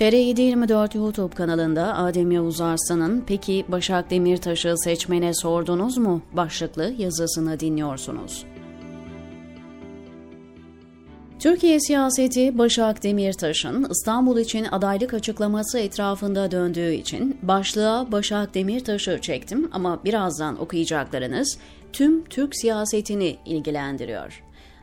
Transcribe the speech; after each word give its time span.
TR724 0.00 0.98
YouTube 0.98 1.34
kanalında 1.34 1.96
Adem 1.96 2.30
Yavuz 2.30 2.60
Arslan'ın 2.60 3.24
Peki 3.26 3.64
Başak 3.68 4.10
Demirtaş'ı 4.10 4.74
seçmene 4.76 5.34
sordunuz 5.34 5.98
mu? 5.98 6.22
başlıklı 6.32 6.94
yazısını 6.98 7.60
dinliyorsunuz. 7.60 8.44
Türkiye 11.38 11.80
siyaseti 11.80 12.58
Başak 12.58 13.02
Demirtaş'ın 13.02 13.86
İstanbul 13.90 14.38
için 14.38 14.64
adaylık 14.64 15.14
açıklaması 15.14 15.78
etrafında 15.78 16.50
döndüğü 16.50 16.92
için 16.92 17.38
başlığa 17.42 18.12
Başak 18.12 18.54
Demirtaş'ı 18.54 19.18
çektim 19.20 19.68
ama 19.72 20.04
birazdan 20.04 20.60
okuyacaklarınız 20.60 21.58
tüm 21.92 22.24
Türk 22.24 22.56
siyasetini 22.56 23.36
ilgilendiriyor. 23.46 24.42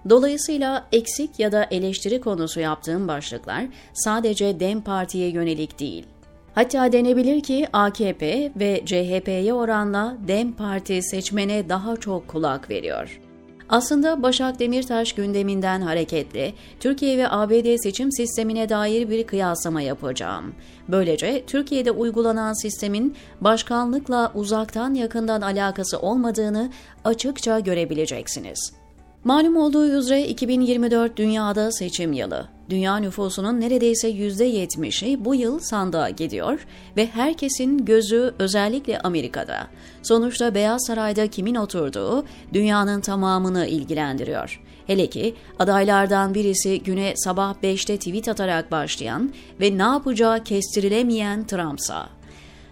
Dolayısıyla 0.10 0.88
eksik 0.92 1.40
ya 1.40 1.52
da 1.52 1.68
eleştiri 1.72 2.22
konusu 2.22 2.60
yaptığım 2.60 3.08
başlıklar 3.08 3.66
sadece 3.94 4.60
DEM 4.60 4.82
Parti'ye 4.82 5.30
yönelik 5.30 5.80
değil. 5.80 6.06
Hatta 6.56 6.92
denebilir 6.92 7.42
ki 7.42 7.68
AKP 7.74 8.52
ve 8.56 8.82
CHP'ye 8.86 9.54
oranla 9.54 10.18
DEM 10.28 10.54
Parti 10.54 11.02
seçmene 11.02 11.70
daha 11.70 11.96
çok 11.96 12.28
kulak 12.28 12.70
veriyor. 12.70 13.20
Aslında 13.70 14.24
Başak 14.24 14.60
Demirtaş 14.60 15.14
gündeminden 15.14 15.82
hareketle 15.82 16.54
Türkiye 16.80 17.18
ve 17.18 17.30
ABD 17.30 17.78
seçim 17.78 18.12
sistemine 18.12 18.70
dair 18.70 19.10
bir 19.10 19.28
kıyaslama 19.28 19.82
yapacağım. 19.82 20.56
Böylece 20.88 21.44
Türkiye'de 21.48 21.92
uygulanan 21.92 22.54
sistemin 22.62 23.16
başkanlıkla 23.42 24.32
uzaktan 24.36 24.94
yakından 24.94 25.42
alakası 25.42 26.00
olmadığını 26.00 26.72
açıkça 27.04 27.60
görebileceksiniz. 27.60 28.74
Malum 29.28 29.58
olduğu 29.58 29.88
üzere 29.88 30.28
2024 30.28 31.18
dünyada 31.18 31.72
seçim 31.72 32.14
yılı. 32.14 32.48
Dünya 32.70 32.98
nüfusunun 32.98 33.62
neredeyse 33.62 34.12
%70'i 34.12 35.26
bu 35.26 35.36
yıl 35.36 35.60
sandığa 35.60 36.10
gidiyor 36.10 36.68
ve 36.98 37.06
herkesin 37.06 37.86
gözü 37.86 38.34
özellikle 38.40 39.00
Amerika'da. 39.00 39.68
Sonuçta 40.04 40.56
Beyaz 40.56 40.86
Saray'da 40.88 41.28
kimin 41.28 41.56
oturduğu 41.56 42.26
dünyanın 42.54 43.02
tamamını 43.02 43.68
ilgilendiriyor. 43.68 44.62
Hele 44.88 45.08
ki 45.08 45.36
adaylardan 45.60 46.34
birisi 46.34 46.84
güne 46.84 47.14
sabah 47.16 47.56
5'te 47.64 47.98
tweet 47.98 48.30
atarak 48.30 48.72
başlayan 48.72 49.34
ve 49.62 49.78
ne 49.78 49.84
yapacağı 49.84 50.44
kestirilemeyen 50.44 51.48
Trump'sa. 51.48 52.10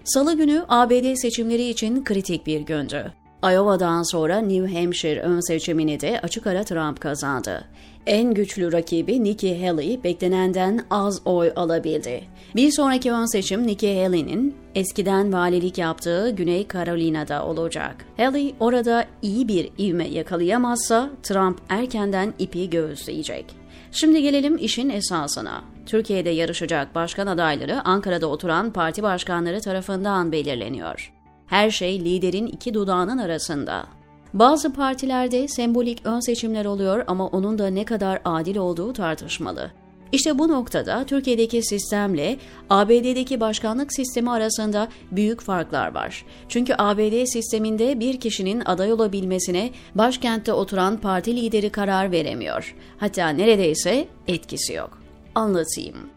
Salı 0.03 0.37
günü 0.37 0.65
ABD 0.69 1.15
seçimleri 1.15 1.69
için 1.69 2.03
kritik 2.03 2.47
bir 2.47 2.61
gündü. 2.61 3.24
Iowa'dan 3.43 4.03
sonra 4.03 4.37
New 4.37 4.79
Hampshire 4.79 5.21
ön 5.21 5.39
seçimini 5.39 5.99
de 5.99 6.19
açık 6.23 6.47
ara 6.47 6.63
Trump 6.63 7.01
kazandı. 7.01 7.65
En 8.05 8.33
güçlü 8.33 8.71
rakibi 8.71 9.23
Nikki 9.23 9.67
Haley 9.67 10.03
beklenenden 10.03 10.85
az 10.89 11.21
oy 11.25 11.51
alabildi. 11.55 12.23
Bir 12.55 12.71
sonraki 12.71 13.11
ön 13.11 13.25
seçim 13.25 13.67
Nikki 13.67 14.03
Haley'nin 14.03 14.55
eskiden 14.75 15.33
valilik 15.33 15.77
yaptığı 15.77 16.29
Güney 16.29 16.67
Carolina'da 16.67 17.45
olacak. 17.45 18.05
Haley 18.17 18.55
orada 18.59 19.05
iyi 19.21 19.47
bir 19.47 19.69
ivme 19.79 20.07
yakalayamazsa 20.07 21.09
Trump 21.23 21.61
erkenden 21.69 22.33
ipi 22.39 22.69
göğüsleyecek. 22.69 23.45
Şimdi 23.91 24.21
gelelim 24.21 24.57
işin 24.57 24.89
esasına. 24.89 25.61
Türkiye'de 25.85 26.29
yarışacak 26.29 26.95
başkan 26.95 27.27
adayları 27.27 27.81
Ankara'da 27.85 28.27
oturan 28.27 28.73
parti 28.73 29.03
başkanları 29.03 29.61
tarafından 29.61 30.31
belirleniyor. 30.31 31.11
Her 31.47 31.69
şey 31.69 31.99
liderin 31.99 32.47
iki 32.47 32.73
dudağının 32.73 33.17
arasında. 33.17 33.85
Bazı 34.33 34.73
partilerde 34.73 35.47
sembolik 35.47 36.01
ön 36.05 36.19
seçimler 36.19 36.65
oluyor 36.65 37.03
ama 37.07 37.27
onun 37.27 37.57
da 37.57 37.67
ne 37.67 37.85
kadar 37.85 38.21
adil 38.25 38.57
olduğu 38.57 38.93
tartışmalı. 38.93 39.71
İşte 40.11 40.39
bu 40.39 40.47
noktada 40.47 41.03
Türkiye'deki 41.05 41.63
sistemle 41.63 42.37
ABD'deki 42.69 43.39
başkanlık 43.39 43.93
sistemi 43.93 44.31
arasında 44.31 44.87
büyük 45.11 45.41
farklar 45.41 45.93
var. 45.93 46.25
Çünkü 46.49 46.73
ABD 46.77 47.25
sisteminde 47.25 47.99
bir 47.99 48.19
kişinin 48.19 48.61
aday 48.65 48.93
olabilmesine 48.93 49.71
başkentte 49.95 50.53
oturan 50.53 50.97
parti 50.97 51.35
lideri 51.35 51.69
karar 51.69 52.11
veremiyor. 52.11 52.75
Hatta 52.97 53.29
neredeyse 53.29 54.07
etkisi 54.27 54.73
yok. 54.73 54.99
Anlatayım. 55.35 56.14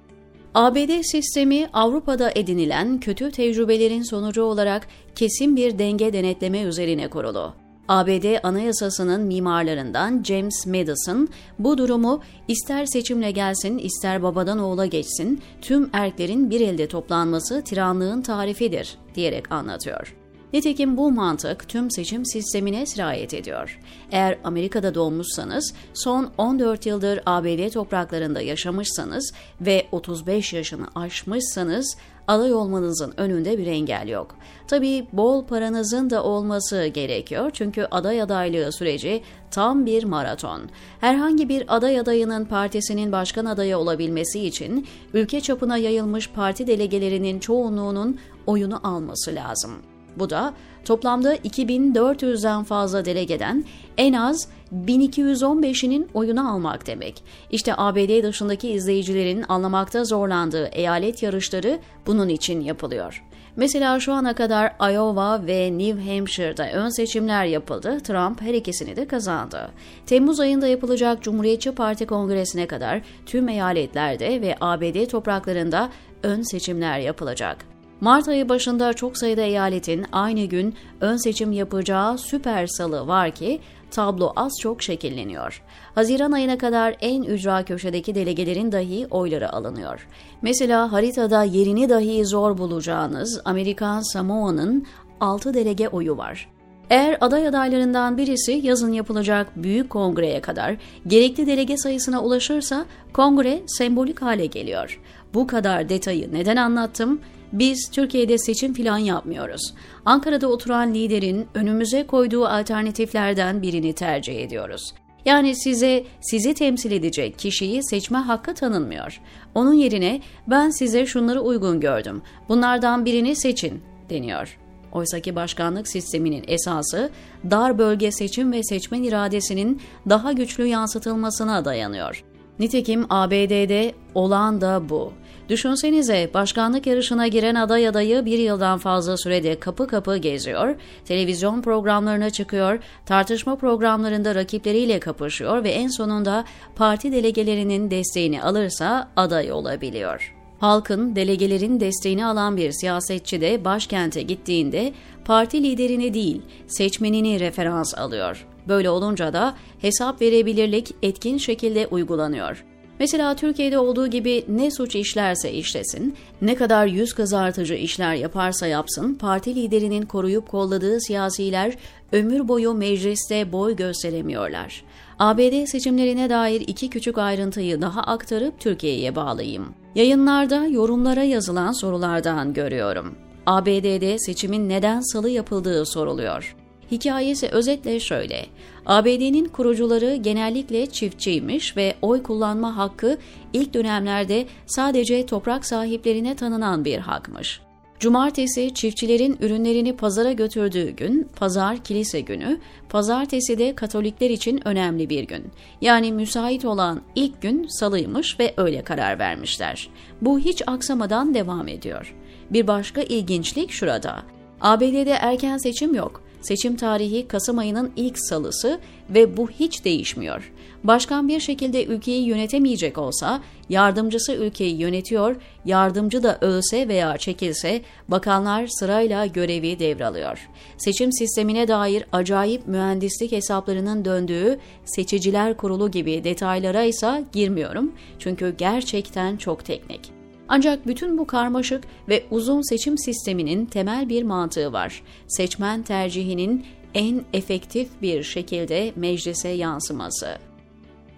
ABD 0.58 1.02
sistemi 1.02 1.68
Avrupa'da 1.72 2.32
edinilen 2.34 3.00
kötü 3.00 3.30
tecrübelerin 3.30 4.02
sonucu 4.02 4.42
olarak 4.42 4.88
kesin 5.14 5.56
bir 5.56 5.78
denge 5.78 6.12
denetleme 6.12 6.62
üzerine 6.62 7.08
kurulu. 7.08 7.54
ABD 7.88 8.36
Anayasası'nın 8.42 9.20
mimarlarından 9.20 10.22
James 10.22 10.66
Madison 10.66 11.28
bu 11.58 11.78
durumu 11.78 12.22
ister 12.48 12.86
seçimle 12.86 13.30
gelsin 13.30 13.78
ister 13.78 14.22
babadan 14.22 14.58
oğula 14.58 14.86
geçsin 14.86 15.40
tüm 15.62 15.90
erklerin 15.92 16.50
bir 16.50 16.60
elde 16.60 16.88
toplanması 16.88 17.64
tiranlığın 17.64 18.22
tarifidir 18.22 18.98
diyerek 19.14 19.52
anlatıyor. 19.52 20.16
Nitekim 20.52 20.96
bu 20.96 21.10
mantık 21.10 21.68
tüm 21.68 21.90
seçim 21.90 22.26
sistemine 22.26 22.86
sirayet 22.86 23.34
ediyor. 23.34 23.80
Eğer 24.12 24.38
Amerika'da 24.44 24.94
doğmuşsanız, 24.94 25.74
son 25.94 26.30
14 26.38 26.86
yıldır 26.86 27.20
ABD 27.26 27.70
topraklarında 27.70 28.40
yaşamışsanız 28.40 29.32
ve 29.60 29.86
35 29.92 30.52
yaşını 30.52 30.86
aşmışsanız 30.94 31.96
aday 32.28 32.52
olmanızın 32.52 33.14
önünde 33.16 33.58
bir 33.58 33.66
engel 33.66 34.08
yok. 34.08 34.36
Tabii 34.68 35.06
bol 35.12 35.44
paranızın 35.44 36.10
da 36.10 36.24
olması 36.24 36.86
gerekiyor 36.86 37.50
çünkü 37.54 37.86
aday 37.90 38.22
adaylığı 38.22 38.72
süreci 38.72 39.22
tam 39.50 39.86
bir 39.86 40.04
maraton. 40.04 40.60
Herhangi 41.00 41.48
bir 41.48 41.76
aday 41.76 42.00
adayının 42.00 42.44
partisinin 42.44 43.12
başkan 43.12 43.44
adayı 43.44 43.78
olabilmesi 43.78 44.46
için 44.46 44.86
ülke 45.14 45.40
çapına 45.40 45.76
yayılmış 45.76 46.30
parti 46.30 46.66
delegelerinin 46.66 47.38
çoğunluğunun 47.38 48.18
oyunu 48.46 48.80
alması 48.86 49.34
lazım. 49.34 49.72
Bu 50.18 50.30
da 50.30 50.54
toplamda 50.84 51.36
2400'den 51.36 52.64
fazla 52.64 53.04
delegeden 53.04 53.64
en 53.98 54.12
az 54.12 54.48
1215'inin 54.86 56.08
oyunu 56.14 56.52
almak 56.52 56.86
demek. 56.86 57.22
İşte 57.50 57.74
ABD 57.76 58.22
dışındaki 58.22 58.68
izleyicilerin 58.68 59.44
anlamakta 59.48 60.04
zorlandığı 60.04 60.66
eyalet 60.66 61.22
yarışları 61.22 61.78
bunun 62.06 62.28
için 62.28 62.60
yapılıyor. 62.60 63.24
Mesela 63.56 64.00
şu 64.00 64.12
ana 64.12 64.34
kadar 64.34 64.72
Iowa 64.92 65.46
ve 65.46 65.78
New 65.78 66.14
Hampshire'da 66.14 66.72
ön 66.72 66.88
seçimler 66.88 67.44
yapıldı. 67.44 68.00
Trump 68.00 68.40
her 68.40 68.54
ikisini 68.54 68.96
de 68.96 69.08
kazandı. 69.08 69.70
Temmuz 70.06 70.40
ayında 70.40 70.66
yapılacak 70.66 71.22
Cumhuriyetçi 71.22 71.72
Parti 71.72 72.06
Kongresi'ne 72.06 72.66
kadar 72.66 73.00
tüm 73.26 73.48
eyaletlerde 73.48 74.40
ve 74.40 74.56
ABD 74.60 75.06
topraklarında 75.06 75.90
ön 76.22 76.42
seçimler 76.42 76.98
yapılacak. 76.98 77.77
Mart 78.00 78.28
ayı 78.28 78.48
başında 78.48 78.92
çok 78.92 79.18
sayıda 79.18 79.42
eyaletin 79.42 80.06
aynı 80.12 80.44
gün 80.44 80.74
ön 81.00 81.16
seçim 81.16 81.52
yapacağı 81.52 82.18
süper 82.18 82.66
salı 82.66 83.06
var 83.06 83.30
ki 83.30 83.60
tablo 83.90 84.32
az 84.36 84.52
çok 84.60 84.82
şekilleniyor. 84.82 85.62
Haziran 85.94 86.32
ayına 86.32 86.58
kadar 86.58 86.96
en 87.00 87.22
ücra 87.22 87.64
köşedeki 87.64 88.14
delegelerin 88.14 88.72
dahi 88.72 89.06
oyları 89.10 89.52
alınıyor. 89.52 90.08
Mesela 90.42 90.92
haritada 90.92 91.44
yerini 91.44 91.88
dahi 91.88 92.24
zor 92.24 92.58
bulacağınız 92.58 93.40
Amerikan 93.44 94.12
Samoa'nın 94.12 94.86
6 95.20 95.54
delege 95.54 95.88
oyu 95.88 96.16
var. 96.16 96.48
Eğer 96.90 97.18
aday 97.20 97.48
adaylarından 97.48 98.16
birisi 98.18 98.52
yazın 98.52 98.92
yapılacak 98.92 99.52
büyük 99.56 99.90
kongreye 99.90 100.40
kadar 100.40 100.76
gerekli 101.06 101.46
delege 101.46 101.76
sayısına 101.76 102.22
ulaşırsa 102.22 102.84
kongre 103.12 103.62
sembolik 103.66 104.22
hale 104.22 104.46
geliyor. 104.46 105.00
Bu 105.34 105.46
kadar 105.46 105.88
detayı 105.88 106.32
neden 106.32 106.56
anlattım? 106.56 107.20
Biz 107.52 107.90
Türkiye'de 107.92 108.38
seçim 108.38 108.74
falan 108.74 108.98
yapmıyoruz. 108.98 109.74
Ankara'da 110.04 110.48
oturan 110.48 110.94
liderin 110.94 111.46
önümüze 111.54 112.06
koyduğu 112.06 112.46
alternatiflerden 112.46 113.62
birini 113.62 113.92
tercih 113.92 114.40
ediyoruz. 114.40 114.94
Yani 115.24 115.56
size 115.56 116.04
sizi 116.20 116.54
temsil 116.54 116.92
edecek 116.92 117.38
kişiyi 117.38 117.84
seçme 117.84 118.18
hakkı 118.18 118.54
tanınmıyor. 118.54 119.20
Onun 119.54 119.72
yerine 119.72 120.20
ben 120.46 120.70
size 120.70 121.06
şunları 121.06 121.40
uygun 121.40 121.80
gördüm. 121.80 122.22
Bunlardan 122.48 123.04
birini 123.04 123.36
seçin 123.36 123.82
deniyor. 124.10 124.58
Oysaki 124.92 125.36
başkanlık 125.36 125.88
sisteminin 125.88 126.44
esası 126.48 127.10
dar 127.50 127.78
bölge 127.78 128.12
seçim 128.12 128.52
ve 128.52 128.62
seçmen 128.62 129.02
iradesinin 129.02 129.80
daha 130.08 130.32
güçlü 130.32 130.66
yansıtılmasına 130.66 131.64
dayanıyor. 131.64 132.24
Nitekim 132.58 133.06
ABD'de 133.10 133.94
olan 134.14 134.60
da 134.60 134.88
bu. 134.88 135.12
Düşünsenize 135.48 136.30
başkanlık 136.34 136.86
yarışına 136.86 137.26
giren 137.26 137.54
aday 137.54 137.88
adayı 137.88 138.24
bir 138.24 138.38
yıldan 138.38 138.78
fazla 138.78 139.16
sürede 139.16 139.60
kapı 139.60 139.86
kapı 139.86 140.16
geziyor, 140.16 140.76
televizyon 141.04 141.62
programlarına 141.62 142.30
çıkıyor, 142.30 142.78
tartışma 143.06 143.56
programlarında 143.56 144.34
rakipleriyle 144.34 145.00
kapışıyor 145.00 145.64
ve 145.64 145.70
en 145.70 145.88
sonunda 145.88 146.44
parti 146.76 147.12
delegelerinin 147.12 147.90
desteğini 147.90 148.42
alırsa 148.42 149.10
aday 149.16 149.52
olabiliyor. 149.52 150.34
Halkın, 150.60 151.16
delegelerin 151.16 151.80
desteğini 151.80 152.26
alan 152.26 152.56
bir 152.56 152.72
siyasetçi 152.72 153.40
de 153.40 153.64
başkente 153.64 154.22
gittiğinde 154.22 154.92
parti 155.24 155.62
liderini 155.62 156.14
değil, 156.14 156.42
seçmenini 156.66 157.40
referans 157.40 157.94
alıyor. 157.94 158.46
Böyle 158.68 158.90
olunca 158.90 159.32
da 159.32 159.56
hesap 159.80 160.20
verebilirlik 160.20 160.94
etkin 161.02 161.38
şekilde 161.38 161.86
uygulanıyor. 161.86 162.64
Mesela 163.00 163.36
Türkiye'de 163.36 163.78
olduğu 163.78 164.06
gibi 164.06 164.44
ne 164.48 164.70
suç 164.70 164.96
işlerse 164.96 165.52
işlesin, 165.52 166.16
ne 166.42 166.54
kadar 166.54 166.86
yüz 166.86 167.12
kızartıcı 167.12 167.74
işler 167.74 168.14
yaparsa 168.14 168.66
yapsın, 168.66 169.14
parti 169.14 169.54
liderinin 169.54 170.02
koruyup 170.02 170.48
kolladığı 170.48 171.00
siyasiler 171.00 171.74
ömür 172.12 172.48
boyu 172.48 172.74
mecliste 172.74 173.52
boy 173.52 173.76
gösteremiyorlar. 173.76 174.84
ABD 175.18 175.66
seçimlerine 175.66 176.30
dair 176.30 176.60
iki 176.60 176.90
küçük 176.90 177.18
ayrıntıyı 177.18 177.80
daha 177.80 178.02
aktarıp 178.02 178.60
Türkiye'ye 178.60 179.16
bağlayayım. 179.16 179.74
Yayınlarda 179.94 180.66
yorumlara 180.66 181.22
yazılan 181.22 181.72
sorulardan 181.72 182.52
görüyorum. 182.52 183.14
ABD'de 183.46 184.18
seçimin 184.18 184.68
neden 184.68 185.00
salı 185.00 185.30
yapıldığı 185.30 185.86
soruluyor. 185.86 186.56
Hikayesi 186.90 187.48
özetle 187.48 188.00
şöyle. 188.00 188.46
ABD'nin 188.86 189.44
kurucuları 189.44 190.16
genellikle 190.16 190.86
çiftçiymiş 190.86 191.76
ve 191.76 191.94
oy 192.02 192.22
kullanma 192.22 192.76
hakkı 192.76 193.18
ilk 193.52 193.74
dönemlerde 193.74 194.46
sadece 194.66 195.26
toprak 195.26 195.66
sahiplerine 195.66 196.36
tanınan 196.36 196.84
bir 196.84 196.98
hakmış. 196.98 197.60
Cumartesi 198.00 198.74
çiftçilerin 198.74 199.38
ürünlerini 199.40 199.96
pazara 199.96 200.32
götürdüğü 200.32 200.90
gün, 200.90 201.28
pazar 201.36 201.76
kilise 201.76 202.20
günü, 202.20 202.60
pazartesi 202.88 203.58
de 203.58 203.74
Katolikler 203.74 204.30
için 204.30 204.68
önemli 204.68 205.10
bir 205.10 205.22
gün. 205.22 205.44
Yani 205.80 206.12
müsait 206.12 206.64
olan 206.64 207.00
ilk 207.14 207.42
gün 207.42 207.66
salıymış 207.66 208.40
ve 208.40 208.54
öyle 208.56 208.82
karar 208.82 209.18
vermişler. 209.18 209.90
Bu 210.20 210.38
hiç 210.38 210.62
aksamadan 210.66 211.34
devam 211.34 211.68
ediyor. 211.68 212.14
Bir 212.50 212.66
başka 212.66 213.02
ilginçlik 213.02 213.70
şurada. 213.70 214.22
ABD'de 214.60 215.12
erken 215.20 215.56
seçim 215.56 215.94
yok. 215.94 216.27
Seçim 216.40 216.76
tarihi 216.76 217.28
Kasım 217.28 217.58
ayının 217.58 217.92
ilk 217.96 218.18
salısı 218.18 218.80
ve 219.10 219.36
bu 219.36 219.50
hiç 219.50 219.84
değişmiyor. 219.84 220.52
Başkan 220.84 221.28
bir 221.28 221.40
şekilde 221.40 221.84
ülkeyi 221.84 222.26
yönetemeyecek 222.26 222.98
olsa, 222.98 223.42
yardımcısı 223.68 224.32
ülkeyi 224.32 224.76
yönetiyor, 224.76 225.36
yardımcı 225.64 226.22
da 226.22 226.38
ölse 226.40 226.88
veya 226.88 227.18
çekilse 227.18 227.82
bakanlar 228.08 228.66
sırayla 228.66 229.26
görevi 229.26 229.78
devralıyor. 229.78 230.48
Seçim 230.78 231.12
sistemine 231.12 231.68
dair 231.68 232.04
acayip 232.12 232.66
mühendislik 232.68 233.32
hesaplarının 233.32 234.04
döndüğü 234.04 234.58
seçiciler 234.84 235.56
kurulu 235.56 235.90
gibi 235.90 236.24
detaylara 236.24 236.82
ise 236.82 237.24
girmiyorum 237.32 237.92
çünkü 238.18 238.54
gerçekten 238.58 239.36
çok 239.36 239.64
teknik. 239.64 240.17
Ancak 240.48 240.86
bütün 240.86 241.18
bu 241.18 241.26
karmaşık 241.26 241.84
ve 242.08 242.24
uzun 242.30 242.68
seçim 242.68 242.98
sisteminin 242.98 243.66
temel 243.66 244.08
bir 244.08 244.22
mantığı 244.22 244.72
var. 244.72 245.02
Seçmen 245.26 245.82
tercihinin 245.82 246.66
en 246.94 247.24
efektif 247.32 247.88
bir 248.02 248.22
şekilde 248.22 248.92
meclise 248.96 249.48
yansıması. 249.48 250.38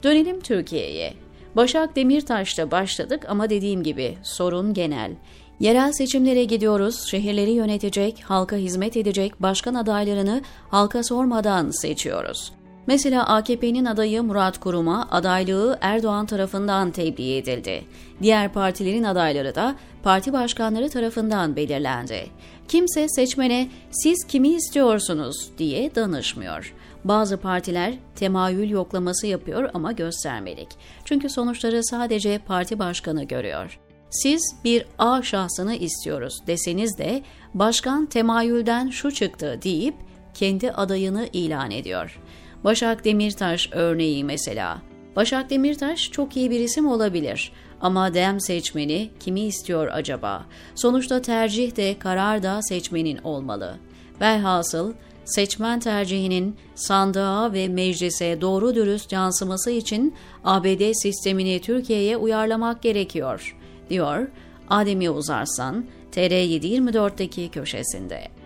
Dönelim 0.03 0.41
Türkiye'ye. 0.41 1.15
Başak 1.57 1.97
Demirtaş'ta 1.97 2.71
başladık 2.71 3.27
ama 3.29 3.51
dediğim 3.51 3.83
gibi 3.83 4.19
sorun 4.23 4.75
genel. 4.75 5.13
Yerel 5.61 5.93
seçimlere 5.93 6.45
gidiyoruz, 6.45 7.07
şehirleri 7.07 7.51
yönetecek, 7.51 8.23
halka 8.25 8.57
hizmet 8.57 8.97
edecek 8.97 9.43
başkan 9.43 9.75
adaylarını 9.75 10.43
halka 10.69 11.03
sormadan 11.03 11.71
seçiyoruz. 11.71 12.53
Mesela 12.91 13.27
AKP'nin 13.27 13.85
adayı 13.85 14.23
Murat 14.23 14.61
Kurum'a 14.61 15.09
adaylığı 15.11 15.79
Erdoğan 15.81 16.27
tarafından 16.27 16.91
tebliğ 16.91 17.37
edildi. 17.37 17.85
Diğer 18.23 18.53
partilerin 18.53 19.05
adayları 19.05 19.55
da 19.55 19.77
parti 20.03 20.33
başkanları 20.33 20.89
tarafından 20.91 21.57
belirlendi. 21.57 22.27
Kimse 22.69 23.09
seçmene 23.09 23.69
siz 23.91 24.27
kimi 24.29 24.49
istiyorsunuz 24.49 25.51
diye 25.59 25.95
danışmıyor. 25.95 26.75
Bazı 27.05 27.37
partiler 27.37 27.95
temayül 28.17 28.71
yoklaması 28.71 29.27
yapıyor 29.27 29.71
ama 29.75 29.93
göstermelik. 29.93 30.69
Çünkü 31.05 31.29
sonuçları 31.29 31.85
sadece 31.85 32.39
parti 32.39 32.79
başkanı 32.79 33.25
görüyor. 33.25 33.79
Siz 34.11 34.57
bir 34.65 34.87
A 34.99 35.23
şahsını 35.23 35.75
istiyoruz 35.75 36.39
deseniz 36.47 36.99
de 36.99 37.23
başkan 37.55 38.07
temayülden 38.07 38.91
şu 38.91 39.11
çıktı 39.11 39.59
deyip 39.63 39.95
kendi 40.35 40.73
adayını 40.73 41.29
ilan 41.33 41.71
ediyor. 41.71 42.21
Başak 42.65 43.05
Demirtaş 43.05 43.69
örneği 43.73 44.25
mesela. 44.25 44.83
Başak 45.17 45.51
Demirtaş 45.51 46.11
çok 46.11 46.37
iyi 46.37 46.51
bir 46.51 46.61
isim 46.61 46.87
olabilir 46.87 47.53
ama 47.81 48.15
dem 48.15 48.41
seçmeni 48.41 49.11
kimi 49.21 49.41
istiyor 49.41 49.89
acaba? 49.93 50.47
Sonuçta 50.75 51.23
tercih 51.23 51.77
de 51.77 51.99
karar 51.99 52.43
da 52.43 52.63
seçmenin 52.63 53.19
olmalı. 53.19 53.79
Velhasıl 54.21 54.93
seçmen 55.25 55.81
tercihinin 55.81 56.57
sandığa 56.75 57.53
ve 57.53 57.69
meclise 57.69 58.41
doğru 58.41 58.75
dürüst 58.75 59.13
yansıması 59.13 59.71
için 59.71 60.15
ABD 60.45 60.93
sistemini 61.03 61.61
Türkiye'ye 61.61 62.17
uyarlamak 62.17 62.83
gerekiyor, 62.83 63.57
diyor 63.91 64.29
Adem 64.69 65.01
Yavuz 65.01 65.31
Arslan, 65.31 65.85
TR724'deki 66.13 67.49
köşesinde. 67.49 68.40